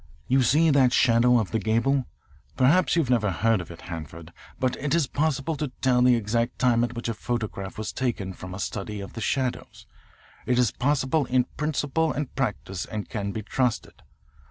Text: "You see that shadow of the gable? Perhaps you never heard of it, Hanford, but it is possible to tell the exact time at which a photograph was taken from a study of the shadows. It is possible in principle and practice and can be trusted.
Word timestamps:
"You 0.27 0.41
see 0.41 0.71
that 0.71 0.93
shadow 0.93 1.37
of 1.37 1.51
the 1.51 1.59
gable? 1.59 2.07
Perhaps 2.57 2.95
you 2.95 3.03
never 3.03 3.29
heard 3.29 3.61
of 3.61 3.69
it, 3.69 3.81
Hanford, 3.81 4.33
but 4.59 4.75
it 4.77 4.95
is 4.95 5.05
possible 5.05 5.55
to 5.57 5.67
tell 5.79 6.01
the 6.01 6.15
exact 6.15 6.57
time 6.57 6.83
at 6.83 6.95
which 6.95 7.07
a 7.07 7.13
photograph 7.13 7.77
was 7.77 7.93
taken 7.93 8.33
from 8.33 8.55
a 8.55 8.59
study 8.59 8.99
of 8.99 9.13
the 9.13 9.21
shadows. 9.21 9.85
It 10.47 10.57
is 10.57 10.71
possible 10.71 11.25
in 11.25 11.43
principle 11.55 12.11
and 12.11 12.33
practice 12.33 12.85
and 12.87 13.09
can 13.09 13.31
be 13.31 13.43
trusted. 13.43 14.01